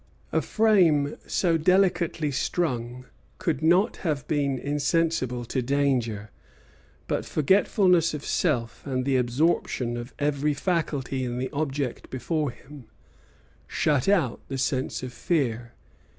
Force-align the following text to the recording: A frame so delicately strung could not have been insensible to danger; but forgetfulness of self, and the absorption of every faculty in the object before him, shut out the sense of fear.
A 0.31 0.41
frame 0.41 1.15
so 1.27 1.59
delicately 1.59 2.31
strung 2.31 3.05
could 3.37 3.61
not 3.61 3.97
have 3.97 4.27
been 4.27 4.57
insensible 4.57 5.45
to 5.45 5.61
danger; 5.61 6.31
but 7.05 7.23
forgetfulness 7.23 8.15
of 8.15 8.25
self, 8.25 8.81
and 8.87 9.05
the 9.05 9.15
absorption 9.17 9.97
of 9.97 10.15
every 10.17 10.55
faculty 10.55 11.23
in 11.23 11.37
the 11.37 11.51
object 11.51 12.09
before 12.09 12.49
him, 12.49 12.85
shut 13.67 14.09
out 14.09 14.39
the 14.47 14.57
sense 14.57 15.03
of 15.03 15.13
fear. 15.13 15.73